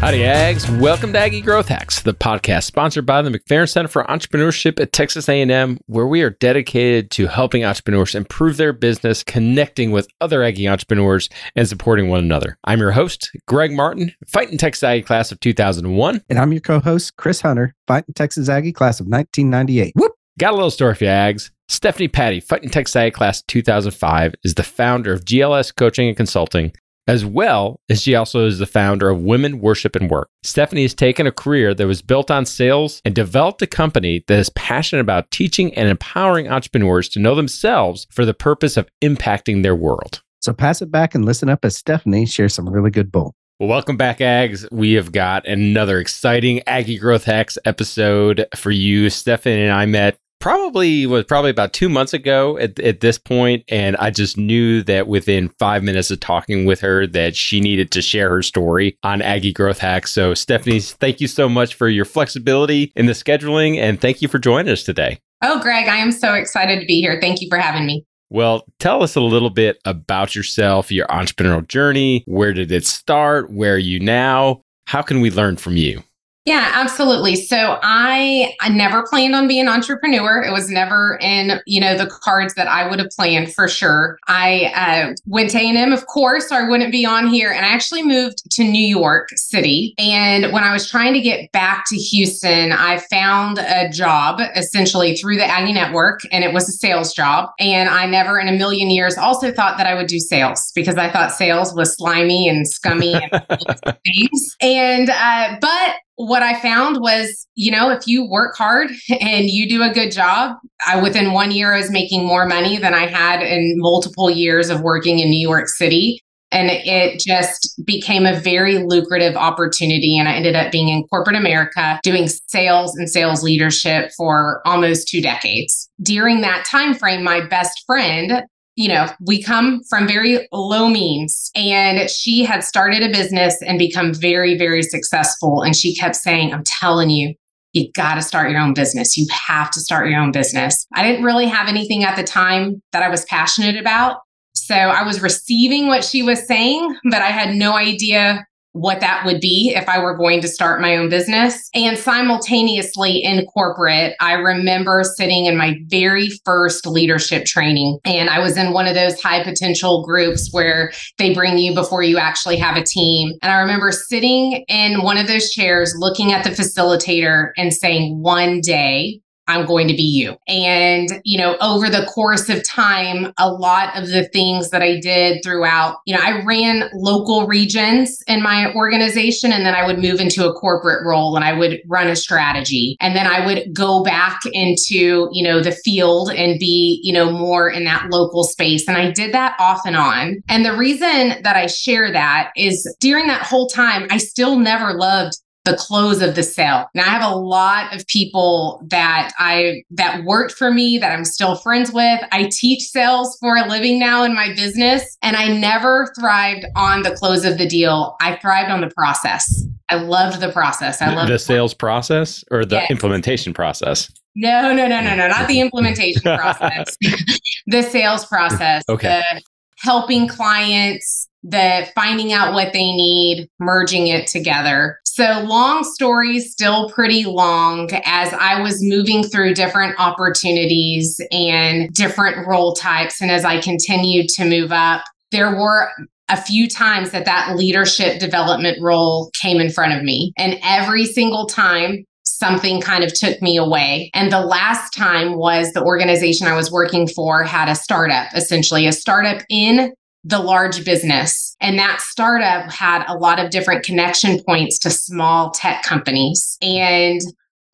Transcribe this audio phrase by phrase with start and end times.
[0.00, 0.80] Howdy, Ags.
[0.80, 4.92] Welcome to Aggie Growth Hacks, the podcast sponsored by the McFerrin Center for Entrepreneurship at
[4.92, 10.44] Texas A&M, where we are dedicated to helping entrepreneurs improve their business, connecting with other
[10.44, 12.56] Aggie entrepreneurs, and supporting one another.
[12.62, 16.22] I'm your host, Greg Martin, Fighting Texas Aggie class of 2001.
[16.30, 19.94] And I'm your co-host, Chris Hunter, Fighting Texas Aggie class of 1998.
[19.96, 20.12] Whoop!
[20.38, 21.50] Got a little story for you, Ags.
[21.68, 26.72] Stefani Pady, Fighting Texas Aggie class 2005, is the founder of GLS Coaching and Consulting
[27.08, 30.28] as well as she also is the founder of Women Worship and Work.
[30.42, 34.38] Stefani has taken a career that was built on sales and developed a company that
[34.38, 39.62] is passionate about teaching and empowering entrepreneurs to know themselves for the purpose of impacting
[39.62, 40.22] their world.
[40.40, 43.34] So pass it back and listen up as Stefani shares some really good bull.
[43.58, 44.70] Well, welcome back, Ags.
[44.70, 49.10] We have got another exciting Aggie Growth Hacks episode for you.
[49.10, 53.64] Stefani and I met probably was probably about two months ago at, at this point
[53.68, 57.90] and i just knew that within five minutes of talking with her that she needed
[57.90, 61.88] to share her story on aggie growth hacks so stefani thank you so much for
[61.88, 65.96] your flexibility in the scheduling and thank you for joining us today oh greg i
[65.96, 69.22] am so excited to be here thank you for having me well, tell us a
[69.22, 72.24] little bit about yourself, your entrepreneurial journey.
[72.26, 73.50] Where did it start?
[73.50, 74.60] Where are you now?
[74.86, 76.02] How can we learn from you?
[76.48, 77.36] Yeah, absolutely.
[77.36, 80.42] So I I never planned on being an entrepreneur.
[80.42, 84.18] It was never in, you know, the cards that I would have planned for sure.
[84.28, 87.52] I uh, went to A&M, of course, or I wouldn't be on here.
[87.52, 89.92] And I actually moved to New York City.
[89.98, 95.16] And when I was trying to get back to Houston, I found a job essentially
[95.16, 97.50] through the Aggie Network, and it was a sales job.
[97.60, 100.96] And I never in a million years also thought that I would do sales because
[100.96, 103.30] I thought sales was slimy and scummy and
[104.02, 104.56] things.
[104.62, 109.68] And uh, but what I found was, you know, if you work hard and you
[109.68, 113.06] do a good job, I within one year I was making more money than I
[113.06, 116.20] had in multiple years of working in New York City.
[116.50, 120.18] And it just became a very lucrative opportunity.
[120.18, 125.08] And I ended up being in corporate America doing sales and sales leadership for almost
[125.08, 125.90] two decades.
[126.02, 128.44] During that time frame, my best friend
[128.78, 131.50] you know, we come from very low means.
[131.56, 135.62] And she had started a business and become very, very successful.
[135.62, 137.34] And she kept saying, I'm telling you,
[137.72, 139.18] you got to start your own business.
[139.18, 140.86] You have to start your own business.
[140.94, 144.18] I didn't really have anything at the time that I was passionate about.
[144.54, 149.24] So I was receiving what she was saying, but I had no idea what that
[149.24, 151.68] would be if I were going to start my own business.
[151.74, 157.98] And simultaneously in corporate, I remember sitting in my very first leadership training.
[158.04, 162.02] And I was in one of those high potential groups where they bring you before
[162.02, 163.36] you actually have a team.
[163.42, 168.22] And I remember sitting in one of those chairs, looking at the facilitator and saying,
[168.22, 170.36] one day I'm going to be you.
[170.46, 175.00] And, you know, over the course of time, a lot of the things that I
[175.00, 179.98] did throughout, you know, I ran local regions in my organization and then I would
[179.98, 182.96] move into a corporate role and I would run a strategy.
[183.00, 187.30] And then I would go back into, you know, the field and be, you know,
[187.30, 188.86] more in that local space.
[188.86, 190.42] And I did that off and on.
[190.48, 194.92] And the reason that I share that is during that whole time, I still never
[194.92, 195.38] loved
[195.68, 196.88] the close of the sale.
[196.94, 201.24] Now I have a lot of people that I that worked for me that I'm
[201.24, 202.20] still friends with.
[202.32, 207.02] I teach sales for a living now in my business and I never thrived on
[207.02, 208.16] the close of the deal.
[208.20, 209.64] I thrived on the process.
[209.90, 211.02] I loved the process.
[211.02, 212.90] I loved the sales process or the yes.
[212.90, 214.10] implementation process.
[214.34, 216.96] No, no, no, no, no, not the implementation process.
[217.66, 218.84] the sales process.
[218.88, 219.08] Okay.
[219.08, 219.42] The
[219.80, 224.98] helping clients the finding out what they need, merging it together.
[225.18, 232.46] So, long story, still pretty long as I was moving through different opportunities and different
[232.46, 233.20] role types.
[233.20, 235.02] And as I continued to move up,
[235.32, 235.90] there were
[236.28, 240.32] a few times that that leadership development role came in front of me.
[240.38, 244.12] And every single time, something kind of took me away.
[244.14, 248.86] And the last time was the organization I was working for had a startup, essentially
[248.86, 249.92] a startup in
[250.28, 251.56] the large business.
[251.60, 256.58] And that startup had a lot of different connection points to small tech companies.
[256.60, 257.20] And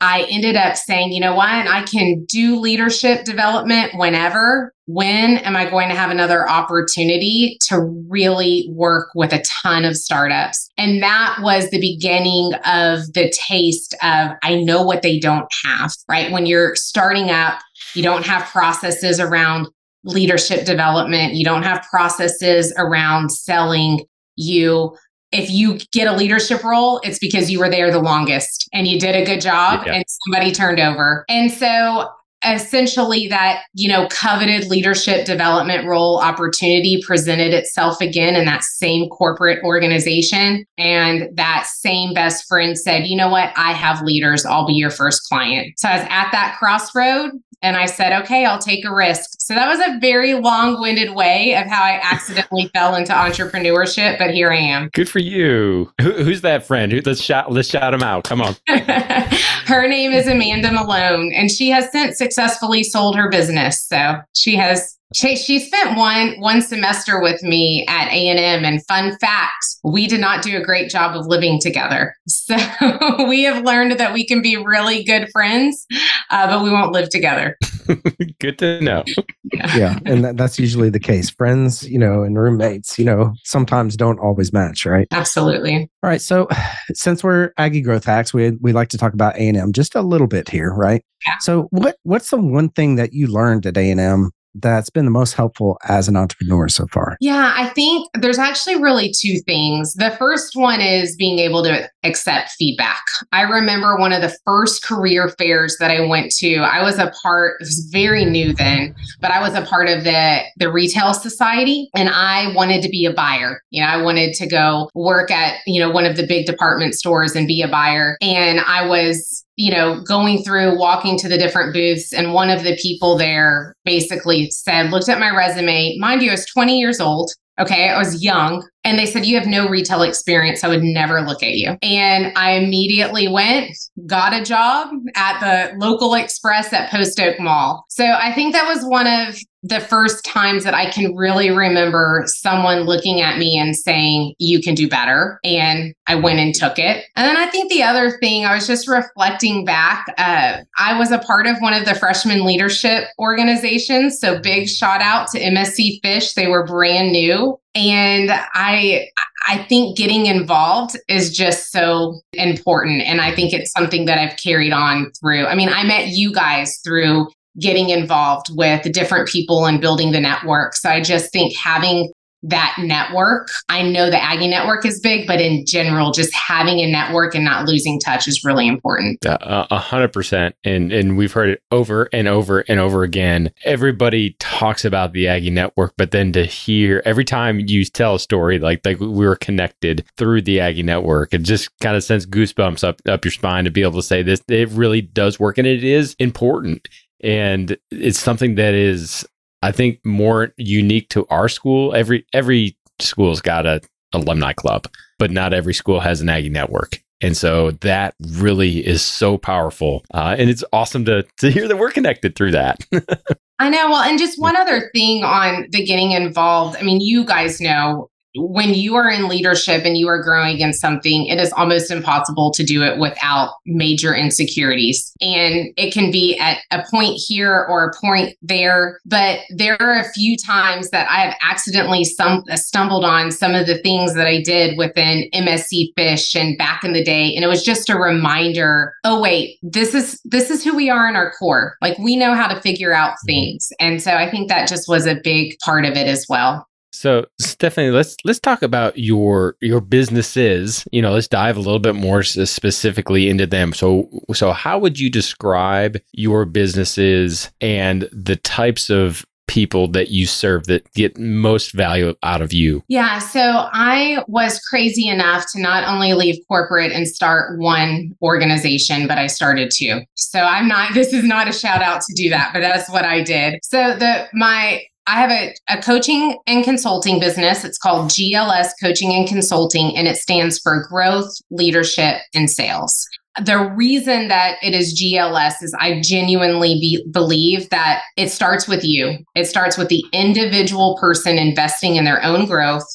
[0.01, 1.47] I ended up saying, you know what?
[1.47, 4.73] I can do leadership development whenever.
[4.87, 9.97] When am I going to have another opportunity to really work with a ton of
[9.97, 10.69] startups?
[10.77, 15.93] And that was the beginning of the taste of I know what they don't have,
[16.07, 16.31] right?
[16.31, 17.59] When you're starting up,
[17.95, 19.67] you don't have processes around
[20.05, 21.33] leadership development.
[21.33, 24.05] You don't have processes around selling
[24.35, 24.95] you.
[25.31, 28.99] If you get a leadership role, it's because you were there the longest and you
[28.99, 29.95] did a good job yeah.
[29.95, 31.25] and somebody turned over.
[31.27, 32.07] And so
[32.45, 39.09] essentially that, you know, coveted leadership development role opportunity presented itself again in that same
[39.09, 40.63] corporate organization.
[40.77, 43.51] And that same best friend said, you know what?
[43.55, 44.45] I have leaders.
[44.45, 45.79] I'll be your first client.
[45.79, 47.31] So I was at that crossroad
[47.65, 49.31] and I said, okay, I'll take a risk.
[49.39, 54.19] So that was a very long winded way of how I accidentally fell into entrepreneurship,
[54.19, 54.89] but here I am.
[54.93, 55.91] Good for you.
[55.99, 56.91] Who, who's that friend?
[56.91, 58.23] Who, let's shout, let's shout him out.
[58.23, 58.55] Come on.
[58.67, 63.83] her name is Amanda Malone, and she has since successfully sold her business.
[63.83, 69.17] So she has she, she spent one one semester with me at A&M and fun
[69.19, 72.15] fact, we did not do a great job of living together.
[72.45, 75.87] So we have learned that we can be really good friends,
[76.29, 77.57] uh, but we won't live together.
[78.39, 79.03] good to know.
[79.51, 81.31] Yeah, yeah and that, that's usually the case.
[81.31, 85.07] Friends, you know, and roommates, you know, sometimes don't always match, right?
[85.11, 85.89] Absolutely.
[86.03, 86.47] All right, so
[86.93, 90.27] since we're Aggie Growth Hacks, we we like to talk about A&M just a little
[90.27, 91.03] bit here, right?
[91.25, 91.37] Yeah.
[91.39, 95.33] So what what's the one thing that you learned at A&M that's been the most
[95.33, 97.17] helpful as an entrepreneur so far?
[97.19, 99.93] Yeah, I think there's actually really two things.
[99.93, 103.03] The first one is being able to accept feedback.
[103.31, 106.57] I remember one of the first career fairs that I went to.
[106.57, 110.03] I was a part, it was very new then, but I was a part of
[110.03, 113.61] the the retail society and I wanted to be a buyer.
[113.71, 116.95] You know, I wanted to go work at, you know, one of the big department
[116.95, 118.17] stores and be a buyer.
[118.21, 122.63] And I was you know, going through, walking to the different booths, and one of
[122.63, 125.97] the people there basically said, looked at my resume.
[125.97, 127.31] Mind you, I was 20 years old.
[127.59, 127.89] Okay.
[127.89, 128.67] I was young.
[128.85, 130.63] And they said, You have no retail experience.
[130.63, 131.75] I would never look at you.
[131.81, 133.75] And I immediately went,
[134.05, 137.83] got a job at the local express at Post Oak Mall.
[137.89, 142.23] So I think that was one of the first times that I can really remember
[142.27, 145.39] someone looking at me and saying, You can do better.
[145.43, 147.05] And I went and took it.
[147.15, 150.05] And then I think the other thing, I was just reflecting back.
[150.19, 154.19] Uh, I was a part of one of the freshman leadership organizations.
[154.19, 156.33] So big shout out to MSC Fish.
[156.33, 157.44] They were brand new.
[157.73, 159.07] And I
[159.47, 163.03] I think getting involved is just so important.
[163.03, 165.45] And I think it's something that I've carried on through.
[165.45, 167.27] I mean, I met you guys through
[167.59, 170.73] getting involved with different people and building the network.
[170.73, 172.11] So I just think having
[172.47, 173.49] that network.
[173.69, 177.43] I know the Aggie network is big, but in general, just having a network and
[177.43, 179.25] not losing touch is really important.
[179.25, 180.55] Uh, a hundred percent.
[180.63, 183.51] And and we've heard it over and over and over again.
[183.63, 188.19] Everybody talks about the Aggie network, but then to hear every time you tell a
[188.19, 192.25] story like like we were connected through the Aggie network, it just kind of sends
[192.25, 194.41] goosebumps up up your spine to be able to say this.
[194.47, 196.87] It really does work, and it is important.
[197.21, 199.25] And it's something that is
[199.65, 201.95] I think more unique to our school.
[201.95, 203.81] Every every school's got a
[204.13, 207.01] alumni club, but not every school has an Aggie network.
[207.19, 210.05] And so that really is so powerful.
[210.13, 212.85] Uh, and it's awesome to, to hear that we're connected through that.
[213.59, 213.89] I know.
[213.89, 216.77] Well, and just one other thing on the getting involved.
[216.77, 220.73] I mean, you guys know when you are in leadership and you are growing in
[220.73, 225.13] something, it is almost impossible to do it without major insecurities.
[225.21, 228.99] And it can be at a point here or a point there.
[229.05, 233.67] But there are a few times that I have accidentally some, stumbled on some of
[233.67, 237.33] the things that I did within MSC Fish and back in the day.
[237.35, 241.07] And it was just a reminder oh, wait, this is this is who we are
[241.07, 241.77] in our core.
[241.81, 243.27] Like we know how to figure out mm-hmm.
[243.27, 243.71] things.
[243.79, 246.67] And so I think that just was a big part of it as well.
[246.95, 250.87] So, Stefani, let's let's talk about your your businesses.
[250.91, 253.73] You know, let's dive a little bit more specifically into them.
[253.73, 260.25] So, so how would you describe your businesses and the types of people that you
[260.25, 262.83] serve that get most value out of you?
[262.87, 269.07] Yeah, so I was crazy enough to not only leave corporate and start one organization,
[269.07, 270.01] but I started two.
[270.15, 273.05] So I'm not this is not a shout out to do that, but that's what
[273.05, 273.59] I did.
[273.63, 277.63] So the my I have a, a coaching and consulting business.
[277.63, 283.07] It's called GLS Coaching and Consulting, and it stands for Growth, Leadership, and Sales.
[283.43, 288.83] The reason that it is GLS is I genuinely be, believe that it starts with
[288.83, 289.17] you.
[289.35, 292.85] It starts with the individual person investing in their own growth.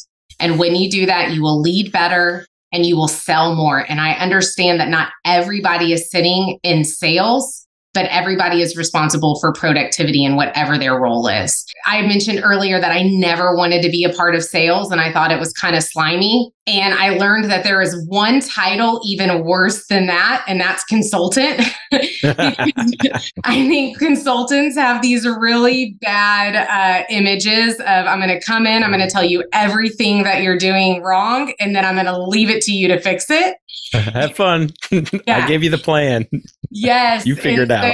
[0.41, 3.85] And when you do that, you will lead better and you will sell more.
[3.89, 9.53] And I understand that not everybody is sitting in sales but everybody is responsible for
[9.53, 11.65] productivity in whatever their role is.
[11.87, 15.13] I mentioned earlier that I never wanted to be a part of sales and I
[15.13, 16.53] thought it was kind of slimy.
[16.67, 21.63] And I learned that there is one title even worse than that, and that's consultant.
[21.93, 28.85] I think consultants have these really bad uh, images of I'm going to come in,
[28.85, 32.23] I'm going to tell you everything that you're doing wrong, and then I'm going to
[32.23, 33.57] leave it to you to fix it.
[33.93, 34.71] Have fun.
[35.27, 35.45] Yeah.
[35.45, 36.27] I gave you the plan.
[36.71, 37.27] Yes.
[37.27, 37.80] you figured out.
[37.81, 37.87] So,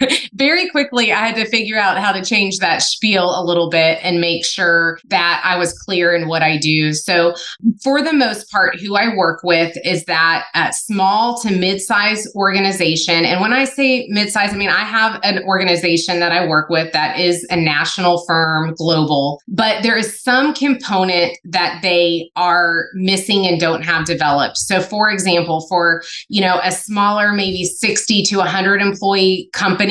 [0.34, 3.98] very quickly, I had to figure out how to change that spiel a little bit
[4.02, 6.92] and make sure that I was clear in what I do.
[6.92, 7.34] So,
[7.82, 12.26] for the most part, who I work with is that uh, small to mid size
[12.34, 13.24] organization.
[13.24, 16.68] And when I say mid size, I mean, I have an organization that I work
[16.68, 22.86] with that is a national firm, global, but there is some component that they are
[22.94, 24.58] missing and don't have developed.
[24.58, 29.85] So, for example, for you know a smaller, maybe 60 to 100 employee company,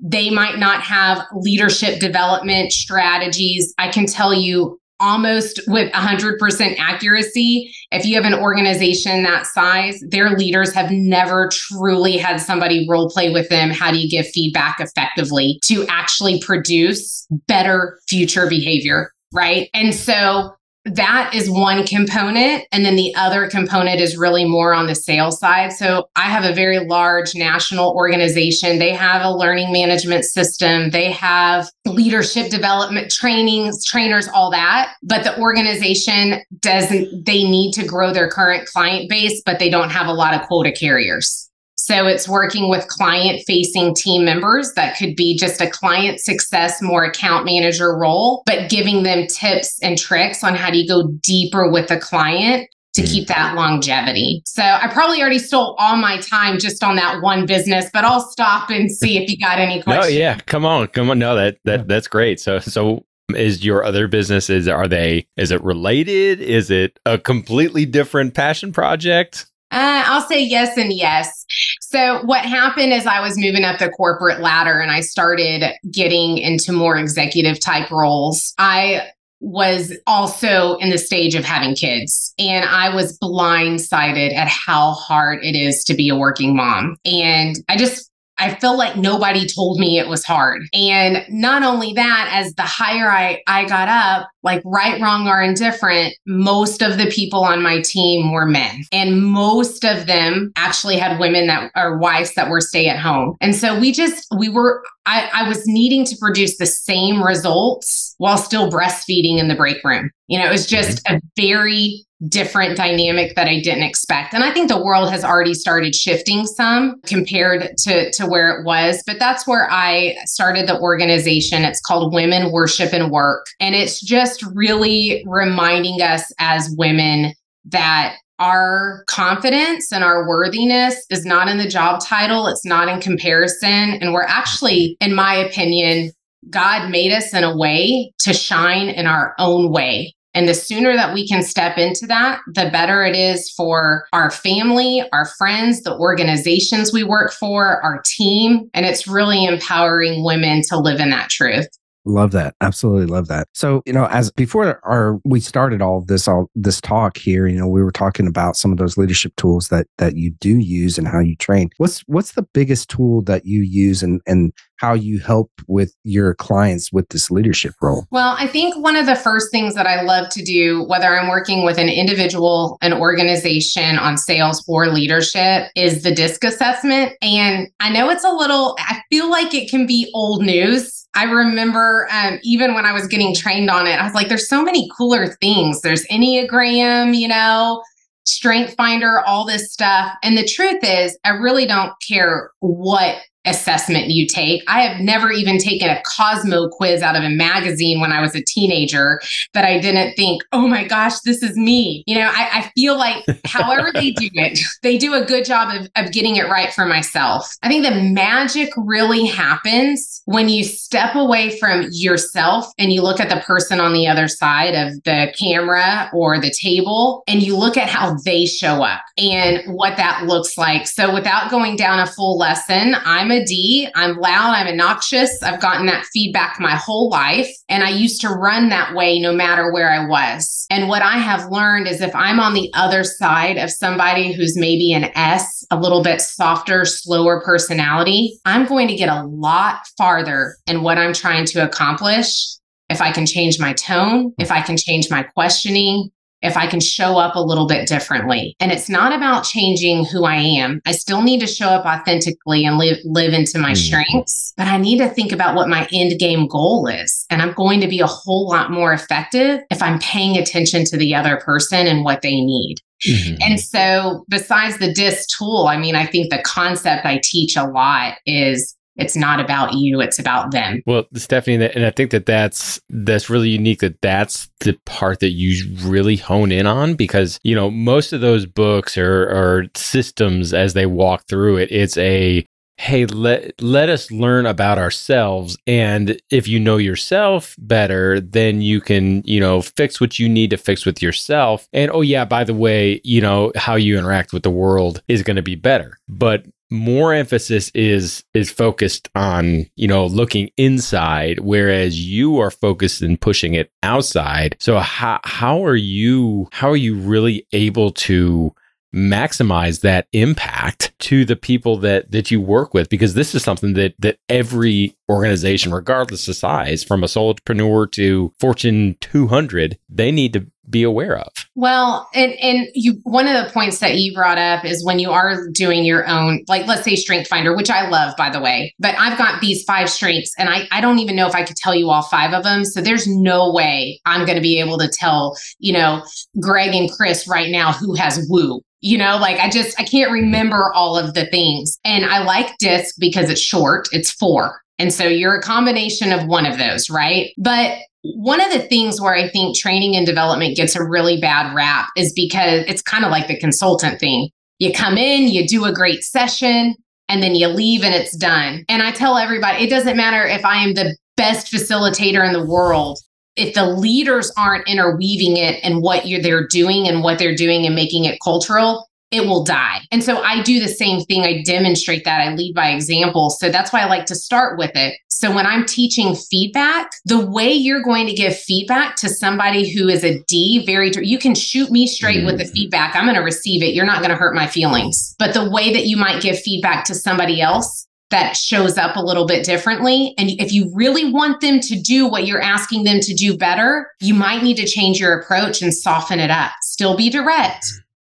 [0.00, 3.72] they might not have leadership development strategies.
[3.78, 10.02] I can tell you almost with 100% accuracy if you have an organization that size
[10.08, 14.26] their leaders have never truly had somebody role play with them how do you give
[14.28, 22.64] feedback effectively to actually produce better future behavior right and so that is one component.
[22.70, 25.72] And then the other component is really more on the sales side.
[25.72, 28.78] So I have a very large national organization.
[28.78, 34.94] They have a learning management system, they have leadership development trainings, trainers, all that.
[35.02, 39.90] But the organization doesn't, they need to grow their current client base, but they don't
[39.90, 41.43] have a lot of quota carriers.
[41.84, 46.80] So it's working with client facing team members that could be just a client success,
[46.80, 51.08] more account manager role, but giving them tips and tricks on how do you go
[51.20, 53.06] deeper with the client to mm.
[53.06, 54.40] keep that longevity.
[54.46, 58.30] So I probably already stole all my time just on that one business, but I'll
[58.30, 60.14] stop and see if you got any questions.
[60.14, 61.18] No, yeah, come on, come on.
[61.18, 62.40] No, that that that's great.
[62.40, 63.04] So so
[63.36, 66.40] is your other businesses are they is it related?
[66.40, 69.50] Is it a completely different passion project?
[69.74, 71.44] Uh, I'll say yes and yes.
[71.80, 76.38] So, what happened is I was moving up the corporate ladder and I started getting
[76.38, 78.54] into more executive type roles.
[78.56, 79.08] I
[79.40, 85.44] was also in the stage of having kids and I was blindsided at how hard
[85.44, 86.96] it is to be a working mom.
[87.04, 90.62] And I just I felt like nobody told me it was hard.
[90.72, 95.42] And not only that, as the higher I, I got up, like right, wrong, or
[95.42, 98.82] indifferent, most of the people on my team were men.
[98.92, 103.36] And most of them actually had women that are wives that were stay at home.
[103.40, 108.14] And so we just, we were, I, I was needing to produce the same results
[108.18, 110.10] while still breastfeeding in the break room.
[110.28, 114.32] You know, it was just a very different dynamic that I didn't expect.
[114.34, 118.64] And I think the world has already started shifting some compared to, to where it
[118.64, 119.02] was.
[119.06, 121.64] But that's where I started the organization.
[121.64, 123.46] It's called Women Worship and Work.
[123.60, 127.32] And it's just really reminding us as women
[127.66, 133.00] that our confidence and our worthiness is not in the job title, it's not in
[133.00, 133.94] comparison.
[133.94, 136.12] And we're actually, in my opinion,
[136.50, 140.14] God made us in a way to shine in our own way.
[140.34, 144.32] And the sooner that we can step into that, the better it is for our
[144.32, 148.68] family, our friends, the organizations we work for, our team.
[148.74, 151.68] And it's really empowering women to live in that truth.
[152.06, 152.54] Love that.
[152.60, 153.48] Absolutely love that.
[153.54, 157.58] So, you know, as before our we started all this all this talk here, you
[157.58, 160.98] know, we were talking about some of those leadership tools that that you do use
[160.98, 161.70] and how you train.
[161.78, 164.52] What's what's the biggest tool that you use and and
[164.84, 168.06] how you help with your clients with this leadership role?
[168.10, 171.28] Well, I think one of the first things that I love to do, whether I'm
[171.28, 177.12] working with an individual, an organization on sales or leadership, is the DISC assessment.
[177.22, 181.24] And I know it's a little, I feel like it can be old news I
[181.26, 184.64] remember um, even when I was getting trained on it, I was like, there's so
[184.64, 185.80] many cooler things.
[185.80, 187.84] There's Enneagram, you know,
[188.24, 190.12] Strength Finder, all this stuff.
[190.24, 194.62] And the truth is, I really don't care what assessment you take.
[194.68, 198.34] I have never even taken a Cosmo quiz out of a magazine when I was
[198.34, 199.20] a teenager
[199.52, 202.04] that I didn't think, oh my gosh, this is me.
[202.06, 205.74] You know, I, I feel like however they do it, they do a good job
[205.74, 207.54] of, of getting it right for myself.
[207.62, 213.20] I think the magic really happens when you step away from yourself and you look
[213.20, 217.56] at the person on the other side of the camera or the table and you
[217.56, 220.86] look at how they show up and what that looks like.
[220.86, 223.88] So without going down a full lesson, I'm a D.
[223.94, 224.54] I'm loud.
[224.54, 225.42] I'm obnoxious.
[225.42, 227.48] I've gotten that feedback my whole life.
[227.68, 230.66] And I used to run that way no matter where I was.
[230.70, 234.56] And what I have learned is if I'm on the other side of somebody who's
[234.56, 239.80] maybe an S, a little bit softer, slower personality, I'm going to get a lot
[239.98, 242.56] farther in what I'm trying to accomplish
[242.90, 246.10] if I can change my tone, if I can change my questioning,
[246.44, 248.54] if I can show up a little bit differently.
[248.60, 250.80] And it's not about changing who I am.
[250.86, 253.74] I still need to show up authentically and live live into my mm-hmm.
[253.74, 257.26] strengths, but I need to think about what my end game goal is.
[257.30, 260.96] And I'm going to be a whole lot more effective if I'm paying attention to
[260.96, 262.76] the other person and what they need.
[263.08, 263.34] Mm-hmm.
[263.40, 267.64] And so, besides the DISC tool, I mean, I think the concept I teach a
[267.64, 270.82] lot is it's not about you it's about them.
[270.86, 275.30] Well stefani and i think that that's that's really unique that that's the part that
[275.30, 280.54] you really hone in on because you know most of those books are, are systems
[280.54, 281.70] as they walk through it.
[281.70, 282.46] It's a
[282.76, 285.56] hey let let us learn about ourselves.
[285.66, 290.50] And if you know yourself better then you can you know fix what you need
[290.50, 291.68] to fix with yourself.
[291.72, 295.22] And oh yeah by the way you know how you interact with the world is
[295.22, 295.98] going to be better.
[296.08, 303.00] But more emphasis is is focused on you know looking inside whereas you are focused
[303.00, 304.56] in pushing it outside.
[304.58, 308.52] So how how are you how are you really able to
[308.94, 312.88] maximize that impact to the people that that you work with?
[312.88, 318.32] Because this is something that that every organization regardless of size from a solopreneur to
[318.40, 321.28] fortune 200 they need to be aware of.
[321.54, 325.10] Well and and you one of the points that you brought up is when you
[325.10, 328.74] are doing your own like let's say strength finder which i love by the way
[328.78, 331.56] but i've got these five strengths and i i don't even know if i could
[331.56, 332.64] tell you all five of them.
[332.64, 336.02] So there's no way i'm going to be able to tell you know
[336.40, 338.60] greg and chris right now who has woo.
[338.80, 341.78] You know like i just i can't remember all of the things.
[341.84, 344.60] And i like disc because it's short it's four.
[344.78, 347.30] And so you're a combination of one of those right?
[347.38, 351.54] But one of the things where i think training and development gets a really bad
[351.54, 355.64] rap is because it's kind of like the consultant thing you come in you do
[355.64, 356.74] a great session
[357.08, 360.44] and then you leave and it's done and i tell everybody it doesn't matter if
[360.44, 362.98] i am the best facilitator in the world
[363.36, 367.64] if the leaders aren't interweaving it and what you're they're doing and what they're doing
[367.64, 369.80] and making it cultural it will die.
[369.92, 371.22] And so I do the same thing.
[371.22, 372.20] I demonstrate that.
[372.20, 373.30] I lead by example.
[373.30, 374.98] So that's why I like to start with it.
[375.24, 379.88] So when I'm teaching feedback, the way you're going to give feedback to somebody who
[379.88, 382.26] is a D, very, you can shoot me straight mm-hmm.
[382.26, 382.52] with the mm.
[382.52, 382.94] feedback.
[382.94, 383.72] I'm going to receive it.
[383.72, 385.14] You're not going to hurt my feelings.
[385.18, 389.02] But the way that you might give feedback to somebody else that shows up a
[389.02, 390.12] little bit differently.
[390.18, 393.90] And if you really want them to do what you're asking them to do better,
[394.02, 396.50] you might need to change your approach and soften it up.
[396.60, 397.64] Still be direct,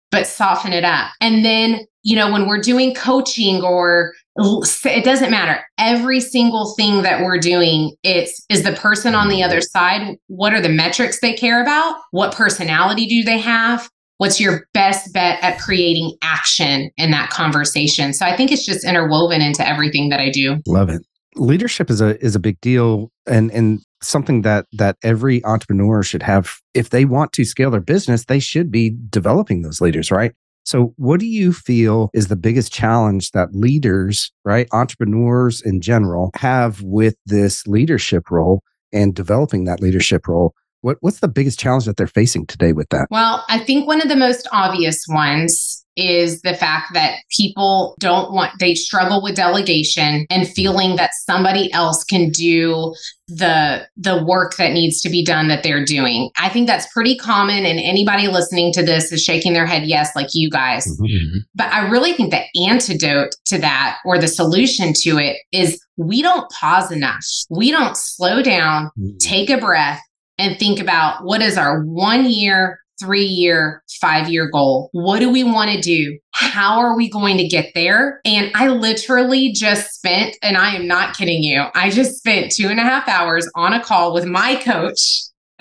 [0.10, 1.12] but soften it up.
[1.20, 5.62] And then, you know, when we're doing coaching or it doesn't matter.
[5.78, 10.18] Every single thing that we're doing, it's is the person on the other side.
[10.28, 12.00] What are the metrics they care about?
[12.12, 13.90] What personality do they have?
[14.20, 18.86] what's your best bet at creating action in that conversation so i think it's just
[18.86, 21.02] interwoven into everything that i do love it
[21.36, 26.24] leadership is a is a big deal and and something that that every entrepreneur should
[26.24, 30.34] have if they want to scale their business they should be developing those leaders right
[30.70, 36.30] so what do you feel is the biggest challenge that leaders right entrepreneurs in general
[36.36, 38.62] have with this leadership role
[38.94, 42.88] and developing that leadership role what, what's the biggest challenge that they're facing today with
[42.90, 43.08] that?
[43.12, 48.32] Well, I think one of the most obvious ones is the fact that people don't
[48.32, 52.94] want, they struggle with delegation and feeling that somebody else can do
[53.28, 56.32] the the work that needs to be done that they're doing.
[56.38, 60.16] I think that's pretty common and anybody listening to this is shaking their head yes
[60.16, 60.88] like you guys.
[60.88, 61.06] Mm-hmm.
[61.06, 61.38] mm-hmm.
[61.54, 66.22] But I really think the antidote to that or the solution to it is we
[66.22, 67.24] don't pause enough.
[67.50, 69.18] We don't slow down, mm-hmm.
[69.20, 70.02] take a breath
[70.40, 74.90] and think about what is our one year, three year, five year goal?
[74.92, 76.18] What do we want to do?
[76.34, 78.22] How are we going to get there?
[78.26, 82.68] And I literally just spent, and I am not kidding you, I just spent two
[82.68, 85.00] and a half hours on a call with my coach.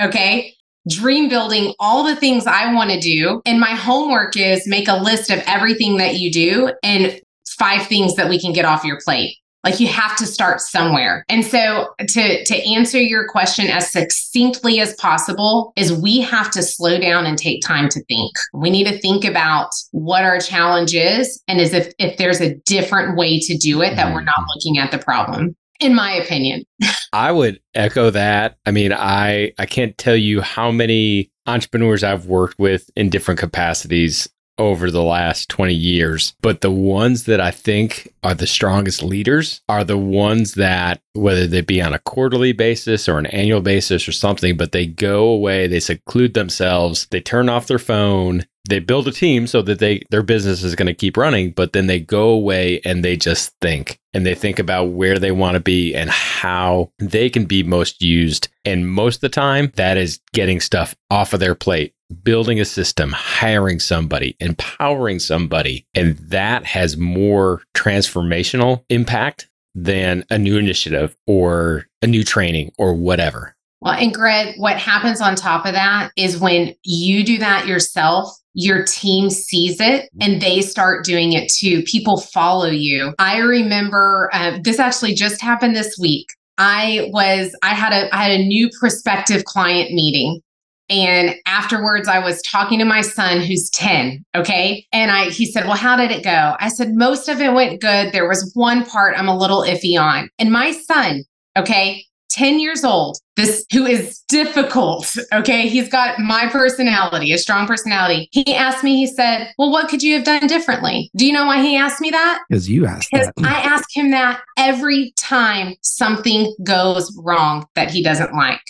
[0.01, 0.55] Okay.
[0.89, 3.43] Dream building all the things I want to do.
[3.45, 7.21] And my homework is make a list of everything that you do and
[7.59, 9.37] five things that we can get off your plate.
[9.65, 11.25] Like you have to start somewhere.
[11.29, 16.63] And so to to answer your question as succinctly as possible is we have to
[16.63, 18.33] slow down and take time to think.
[18.55, 22.55] We need to think about what our challenge is and as if if there's a
[22.67, 24.47] different way to do it that we're not mm-hmm.
[24.55, 26.65] looking at the problem in my opinion.
[27.13, 28.59] I would echo that.
[28.67, 33.41] I mean, I I can't tell you how many entrepreneurs I've worked with in different
[33.41, 36.35] capacities over the last 20 years.
[36.41, 41.47] But the ones that I think are the strongest leaders are the ones that, whether
[41.47, 45.29] they be on a quarterly basis or an annual basis or something, but they go
[45.29, 49.79] away, they seclude themselves, they turn off their phone, they build a team so that
[49.79, 53.17] they their business is going to keep running but then they go away and they
[53.17, 57.47] just think and they think about where they want to be and how they can
[57.47, 61.55] be most used and most of the time that is getting stuff off of their
[61.55, 70.25] plate building a system, hiring somebody, empowering somebody, and that has more transformational impact than
[70.31, 73.55] a new initiative or a new training or whatever.
[73.81, 78.29] Well, and Greg, what happens on top of that is when you do that yourself,
[78.55, 81.83] your team sees it and they start doing it too.
[81.85, 83.15] People follow you.
[83.21, 86.27] I remember uh, this actually just happened this week.
[86.59, 90.41] I was I had a I had a new prospective client meeting
[90.89, 94.87] and afterwards I was talking to my son who's 10, okay?
[94.93, 97.81] And I he said, "Well, how did it go?" I said, "Most of it went
[97.81, 98.13] good.
[98.13, 101.25] There was one part I'm a little iffy on." And my son,
[101.57, 105.17] okay, 10 years old, this who is difficult.
[105.33, 105.69] Okay.
[105.69, 108.29] He's got my personality, a strong personality.
[108.33, 111.11] He asked me, he said, Well, what could you have done differently?
[111.17, 112.41] Do you know why he asked me that?
[112.49, 118.03] Because you asked Because I ask him that every time something goes wrong that he
[118.03, 118.61] doesn't like.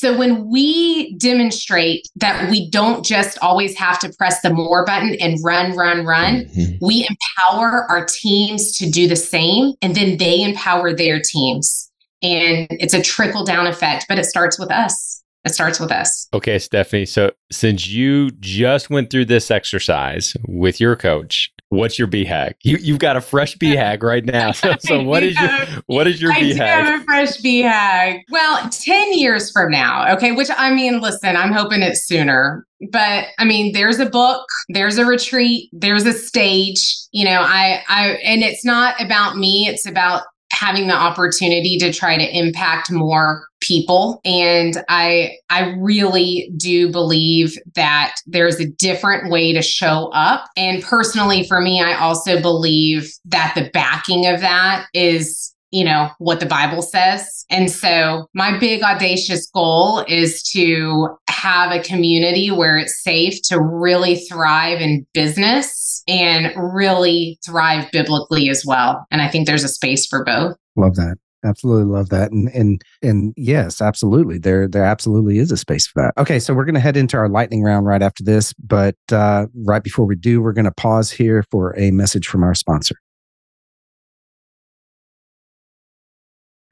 [0.00, 5.14] So when we demonstrate that we don't just always have to press the more button
[5.20, 6.82] and run, run, run, mm-hmm.
[6.82, 11.90] we empower our teams to do the same and then they empower their teams
[12.22, 15.22] and it's a trickle down effect, but it starts with us.
[15.44, 16.28] It starts with us.
[16.32, 17.04] Okay, Stefani.
[17.04, 22.54] So since you just went through this exercise with your coach, what's your BHAG?
[22.62, 24.52] You you've got a fresh BHAG right now.
[24.60, 25.50] So, so what is your
[25.86, 26.60] what is your I BHAG?
[26.60, 28.22] I have a fresh BHAG.
[28.30, 30.12] Well, 10 years from now.
[30.14, 32.66] Okay, which I mean, listen, I'm hoping it's sooner.
[32.90, 36.94] But I mean, there's a book, there's a retreat, there's a stage.
[37.12, 41.92] You know, I I and it's not about me, it's about having the opportunity to
[41.92, 44.20] try to impact more people.
[44.24, 50.48] And i i really do believe that there's a different way to show up.
[50.56, 56.10] And personally for me i also believe that the backing of that is you know
[56.18, 57.44] what the bible says.
[57.50, 63.60] And so my big audacious goal is to have a community where it's safe to
[63.60, 69.06] really thrive in business and really thrive biblically as well.
[69.10, 70.56] And i think there's a space for both.
[70.76, 71.16] Love that.
[71.44, 72.30] Absolutely love that.
[72.32, 74.38] And and and yes absolutely.
[74.38, 76.20] There there absolutely is a space for that.
[76.20, 79.46] Okay so we're going to head into our lightning round right after this but uh,
[79.64, 82.96] right before we do we're going to pause here for a message from our sponsor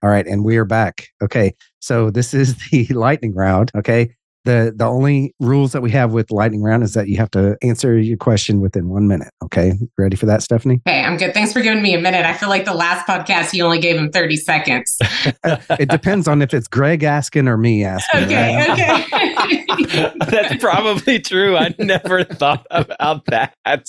[0.02, 1.08] All right, and we are back.
[1.22, 3.72] Okay, so this is the lightning round.
[3.76, 7.30] Okay, the the only rules that we have with lightning round is that you have
[7.32, 9.32] to answer your question within one minute.
[9.42, 10.80] Okay, ready for that, Stefani?
[10.86, 11.34] Okay, I'm good.
[11.34, 12.24] Thanks for giving me a minute.
[12.24, 14.96] I feel like the last podcast you only gave him 30 seconds.
[15.44, 18.24] it depends on if it's Greg asking or me asking.
[18.24, 19.04] Okay, right?
[19.82, 20.14] okay.
[20.30, 21.56] That's probably true.
[21.56, 23.54] I never thought about that.
[23.66, 23.80] oh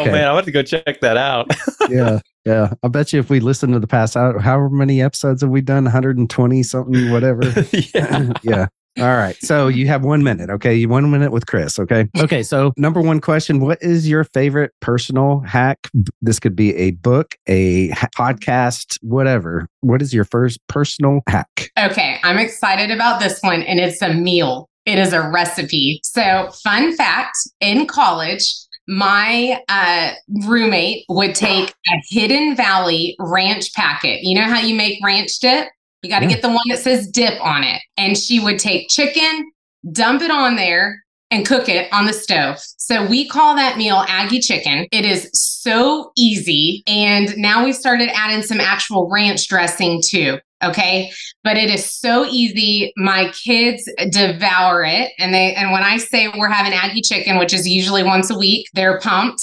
[0.00, 0.10] okay.
[0.10, 1.50] man, I want to go check that out.
[1.90, 2.20] yeah.
[2.44, 5.62] Yeah, I bet you if we listen to the past, however many episodes have we
[5.62, 5.84] done?
[5.84, 7.42] 120 something, whatever.
[7.94, 8.32] yeah.
[8.42, 8.66] yeah.
[8.98, 9.36] All right.
[9.40, 10.50] So you have one minute.
[10.50, 10.74] Okay.
[10.74, 11.80] You one minute with Chris.
[11.80, 12.08] Okay.
[12.18, 12.44] Okay.
[12.44, 15.88] So number one question: What is your favorite personal hack?
[16.22, 19.66] This could be a book, a podcast, whatever.
[19.80, 21.70] What is your first personal hack?
[21.76, 24.68] Okay, I'm excited about this one, and it's a meal.
[24.86, 26.00] It is a recipe.
[26.04, 28.44] So, fun fact: in college,
[28.86, 30.12] my uh,
[30.46, 34.20] roommate would take a Hidden Valley ranch packet.
[34.22, 35.68] You know how you make ranch dip?
[36.02, 36.32] You got to yeah.
[36.32, 37.80] get the one that says dip on it.
[37.96, 39.50] And she would take chicken,
[39.92, 42.58] dump it on there, and cook it on the stove.
[42.58, 44.86] So we call that meal Aggie chicken.
[44.92, 46.82] It is so easy.
[46.86, 50.38] And now we started adding some actual ranch dressing too.
[50.64, 51.10] Okay.
[51.42, 52.92] But it is so easy.
[52.96, 55.12] My kids devour it.
[55.18, 58.38] And they, and when I say we're having Aggie chicken, which is usually once a
[58.38, 59.42] week, they're pumped.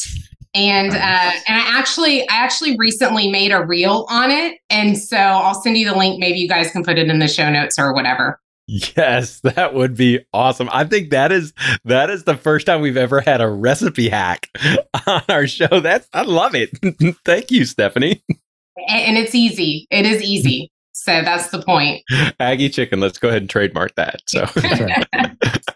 [0.54, 5.16] And uh, and I actually I actually recently made a reel on it, and so
[5.16, 6.20] I'll send you the link.
[6.20, 8.38] Maybe you guys can put it in the show notes or whatever.
[8.68, 10.70] Yes, that would be awesome.
[10.72, 11.54] I think that is
[11.86, 14.50] that is the first time we've ever had a recipe hack
[15.08, 15.80] on our show.
[15.80, 16.70] That's I love it.
[17.26, 18.24] Thank you, Stefani.
[18.88, 19.88] And it's easy.
[19.92, 20.72] It is easy.
[21.02, 22.04] So that's the point.
[22.40, 23.00] Aggie chicken.
[23.00, 24.22] Let's go ahead and trademark that.
[24.28, 24.46] So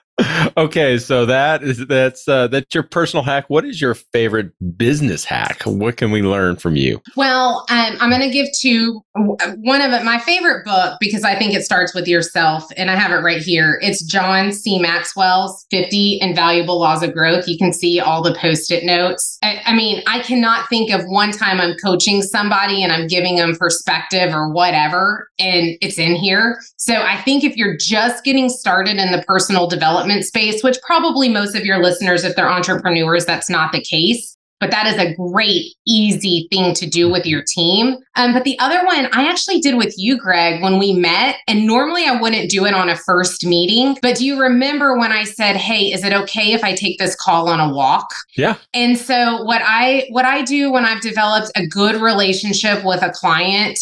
[0.57, 3.45] okay, so that is that's uh, that's your personal hack.
[3.49, 5.63] What is your favorite business hack?
[5.63, 7.01] What can we learn from you?
[7.17, 9.01] Well, um, I'm going to give two.
[9.13, 13.11] One of my favorite book, because I think it starts with yourself, and I have
[13.11, 13.77] it right here.
[13.81, 14.79] It's John C.
[14.79, 17.47] Maxwell's 50 Invaluable Laws of Growth.
[17.47, 19.37] You can see all the post-it notes.
[19.43, 23.35] I, I mean, I cannot think of one time I'm coaching somebody and I'm giving
[23.35, 26.61] them perspective or whatever, and it's in here.
[26.77, 31.29] So I think if you're just getting started in the personal development space, which probably
[31.29, 34.35] most of your listeners, if they're entrepreneurs, that's not the case.
[34.61, 37.97] but that is a great, easy thing to do with your team.
[38.15, 41.35] Um, but the other one I actually did with you, Greg, when we met.
[41.47, 43.97] And normally I wouldn't do it on a first meeting.
[44.01, 47.15] But do you remember when I said, Hey, is it okay if I take this
[47.15, 48.09] call on a walk?
[48.37, 48.55] Yeah.
[48.73, 53.11] And so what I what I do when I've developed a good relationship with a
[53.11, 53.77] client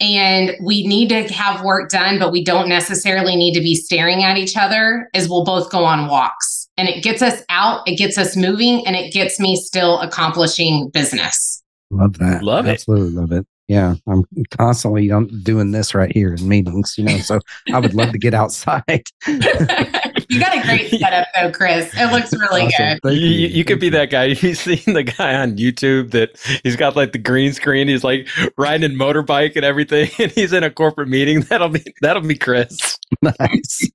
[0.00, 4.22] and we need to have work done, but we don't necessarily need to be staring
[4.22, 6.68] at each other, is we'll both go on walks.
[6.76, 10.90] And it gets us out, it gets us moving, and it gets me still accomplishing
[10.90, 11.62] business.
[11.90, 12.42] Love that.
[12.42, 12.72] Love it.
[12.72, 13.46] Absolutely love it.
[13.66, 14.24] Yeah, I'm
[14.56, 17.18] constantly um, doing this right here in meetings, you know.
[17.18, 17.40] So
[17.72, 19.04] I would love to get outside.
[20.28, 21.90] you got a great setup though, Chris.
[21.96, 22.86] It looks really Awesome.
[22.86, 23.00] good.
[23.02, 24.24] Thank You, you could be that guy.
[24.40, 27.88] You've seen the guy on YouTube that he's got like the green screen.
[27.88, 31.40] He's like riding a motorbike and everything, and he's in a corporate meeting.
[31.42, 32.98] That'll be that'll be Chris.
[33.22, 33.90] nice.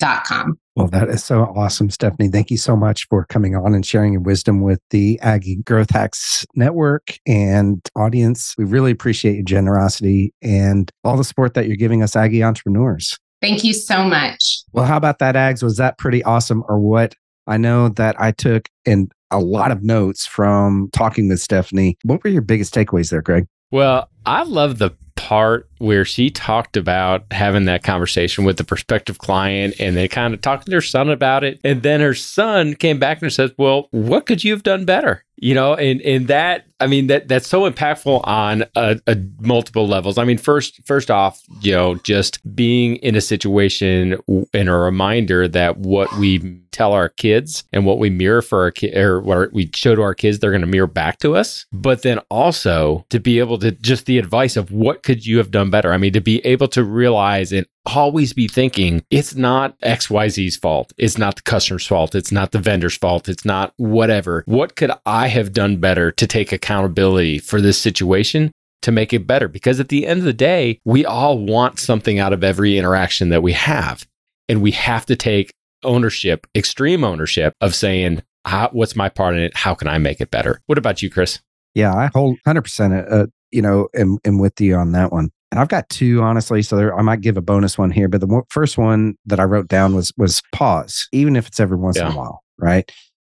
[0.00, 0.58] womenworshipandwork.com.
[0.74, 2.28] Well, that is so awesome, Stefani.
[2.28, 5.90] Thank you so much for coming on and sharing your wisdom with the Aggie Growth
[5.90, 8.54] Hacks Network and audience.
[8.58, 13.18] We really appreciate your generosity and all the support that you're giving us, Aggie entrepreneurs.
[13.40, 14.62] Thank you so much.
[14.72, 15.62] Well, how about that, Ags?
[15.62, 17.14] Was that pretty awesome or what?
[17.46, 21.96] I know that I took in a lot of notes from talking with Stefani.
[22.02, 23.46] What were your biggest takeaways there, Greg?
[23.70, 29.18] Well, I love the part where she talked about having that conversation with the prospective
[29.18, 31.60] client and they kind of talked to her son about it.
[31.64, 35.24] And then her son came back and says, Well, what could you have done better?
[35.36, 39.88] You know, and and that I mean that that's so impactful on a, a multiple
[39.88, 40.18] levels.
[40.18, 44.18] I mean, first first off, you know, just being in a situation
[44.52, 48.70] and a reminder that what we tell our kids and what we mirror for our
[48.70, 51.64] kid or what we show to our kids, they're going to mirror back to us.
[51.72, 55.50] But then also to be able to just the advice of what could you have
[55.50, 55.92] done better?
[55.92, 60.92] I mean, to be able to realize and always be thinking it's not XYZ's fault.
[60.98, 62.14] It's not the customer's fault.
[62.14, 63.28] It's not the vendor's fault.
[63.28, 64.42] It's not whatever.
[64.46, 68.50] What could I have done better to take accountability for this situation?
[68.82, 72.20] To make it better, because at the end of the day, we all want something
[72.20, 74.06] out of every interaction that we have.
[74.48, 75.50] And we have to take
[75.82, 78.22] ownership, extreme ownership of saying,
[78.70, 79.56] what's my part in it?
[79.56, 80.60] How can I make it better?
[80.66, 81.40] What about you, Chris?
[81.74, 85.30] Yeah, I hold 100%, uh, you know, am, am with you on that one.
[85.50, 88.06] and I've got two honestly, so there, I might give a bonus one here.
[88.06, 91.78] But the first one that I wrote down was was pause, even if it's every
[91.78, 92.06] once yeah.
[92.06, 92.88] in a while, right?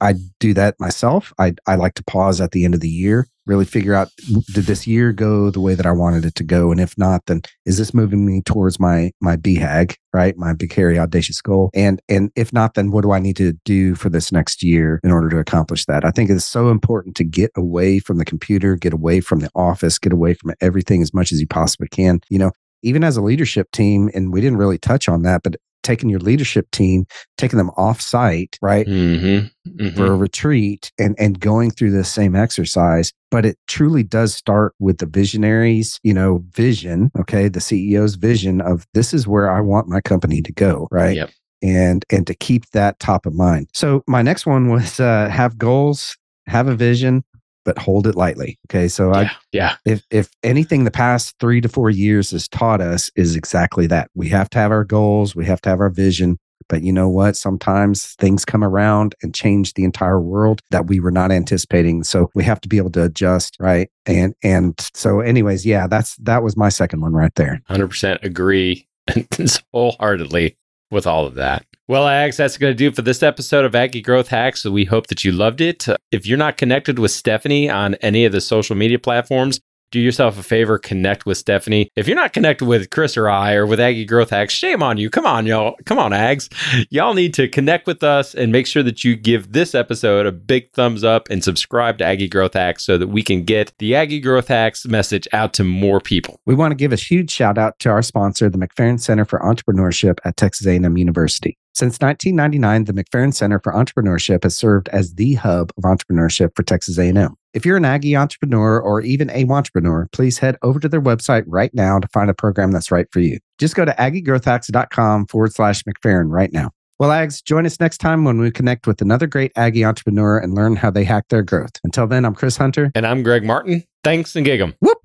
[0.01, 1.33] I do that myself.
[1.39, 4.09] I, I like to pause at the end of the year, really figure out
[4.53, 7.25] did this year go the way that I wanted it to go, and if not,
[7.25, 11.69] then is this moving me towards my my BHAG, right, my big hairy audacious goal,
[11.73, 14.99] and and if not, then what do I need to do for this next year
[15.03, 16.05] in order to accomplish that?
[16.05, 19.49] I think it's so important to get away from the computer, get away from the
[19.55, 22.21] office, get away from everything as much as you possibly can.
[22.29, 22.51] You know,
[22.83, 26.19] even as a leadership team, and we didn't really touch on that, but taking your
[26.19, 27.05] leadership team,
[27.37, 28.85] taking them off site, right?
[28.85, 29.47] Mm-hmm,
[29.81, 29.95] mm-hmm.
[29.95, 33.13] For a retreat and, and going through the same exercise.
[33.31, 38.61] But it truly does start with the visionaries, you know, vision, okay, the CEO's vision
[38.61, 41.15] of this is where I want my company to go, right?
[41.15, 41.31] Yep.
[41.61, 43.67] And and to keep that top of mind.
[43.73, 46.15] So my next one was uh, have goals,
[46.47, 47.23] have a vision,
[47.65, 48.57] but hold it lightly.
[48.69, 48.87] Okay.
[48.87, 49.75] So yeah, I, yeah.
[49.85, 54.09] If, if anything the past three to four years has taught us is exactly that
[54.15, 55.35] we have to have our goals.
[55.35, 56.37] We have to have our vision.
[56.67, 57.35] But you know what?
[57.35, 62.03] Sometimes things come around and change the entire world that we were not anticipating.
[62.03, 63.89] So we have to be able to adjust, right?
[64.05, 67.61] And and so, anyways, yeah, that's that was my second one right there.
[67.65, 68.87] Hundred percent agree
[69.73, 70.57] wholeheartedly
[70.91, 71.65] with all of that.
[71.87, 74.63] Well, Ags, that's going to do for this episode of Aggie Growth Hacks.
[74.63, 75.87] We hope that you loved it.
[76.11, 79.59] If you're not connected with Stefani on any of the social media platforms,
[79.91, 81.89] do yourself a favor, connect with Stefani.
[81.95, 84.97] If you're not connected with Chris or I or with Aggie Growth Hacks, shame on
[84.97, 85.09] you.
[85.09, 85.75] Come on, y'all.
[85.85, 86.49] Come on, Ags.
[86.89, 90.31] Y'all need to connect with us and make sure that you give this episode a
[90.31, 93.95] big thumbs up and subscribe to Aggie Growth Hacks so that we can get the
[93.95, 96.39] Aggie Growth Hacks message out to more people.
[96.45, 99.39] We want to give a huge shout out to our sponsor, the McFerrin Center for
[99.39, 101.57] Entrepreneurship at Texas A&M University.
[101.79, 106.61] Since 1999, the McFerrin Center for Entrepreneurship has served as the hub of entrepreneurship for
[106.61, 107.37] Texas A&M.
[107.53, 111.45] If you're an Aggie entrepreneur or even a entrepreneur, please head over to their website
[111.47, 113.39] right now to find a program that's right for you.
[113.59, 116.71] Just go to aggiegrowthhacks.com forward slash McFerrin right now.
[116.99, 120.55] Well, Ags, join us next time when we connect with another great Aggie entrepreneur and
[120.55, 121.71] learn how they hack their growth.
[121.85, 122.91] Until then, I'm Chris Hunter.
[122.93, 123.85] And I'm Greg Martin.
[124.03, 124.73] Thanks and gig 'em.
[124.81, 124.98] Whoop.